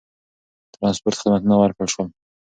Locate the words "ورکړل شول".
1.57-2.07